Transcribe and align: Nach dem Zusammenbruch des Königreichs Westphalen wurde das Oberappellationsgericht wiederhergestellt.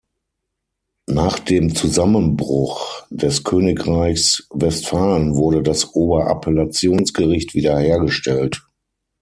Nach 1.11 1.37
dem 1.37 1.75
Zusammenbruch 1.75 3.03
des 3.11 3.43
Königreichs 3.43 4.47
Westphalen 4.49 5.35
wurde 5.35 5.61
das 5.61 5.93
Oberappellationsgericht 5.93 7.53
wiederhergestellt. 7.53 8.65